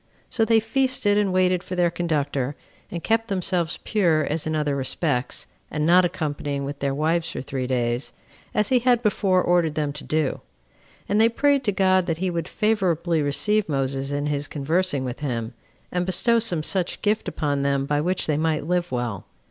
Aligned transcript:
So 0.31 0.45
they 0.45 0.59
feasted 0.59 1.15
and 1.19 1.31
waited 1.31 1.61
for 1.61 1.75
their 1.75 1.91
conductor, 1.91 2.55
and 2.89 3.03
kept 3.03 3.27
themselves 3.27 3.77
pure 3.83 4.23
as 4.25 4.47
in 4.47 4.55
other 4.55 4.75
respects, 4.75 5.45
and 5.69 5.85
not 5.85 6.03
accompanying 6.05 6.65
with 6.65 6.79
their 6.79 6.95
wives 6.95 7.29
for 7.29 7.43
three 7.43 7.67
days, 7.67 8.11
as 8.55 8.69
he 8.69 8.79
had 8.79 9.03
before 9.03 9.43
ordered 9.43 9.75
them 9.75 9.93
to 9.93 10.03
do. 10.03 10.41
And 11.07 11.21
they 11.21 11.29
prayed 11.29 11.63
to 11.65 11.71
God 11.71 12.07
that 12.07 12.17
he 12.17 12.31
would 12.31 12.47
favorably 12.47 13.21
receive 13.21 13.69
Moses 13.69 14.11
in 14.11 14.25
his 14.25 14.47
conversing 14.47 15.05
with 15.05 15.19
him, 15.19 15.53
and 15.91 16.03
bestow 16.07 16.39
some 16.39 16.63
such 16.63 17.03
gift 17.03 17.27
upon 17.27 17.61
them 17.61 17.85
by 17.85 18.01
which 18.01 18.25
they 18.25 18.37
might 18.37 18.65
live 18.65 18.91
well. 18.91 19.27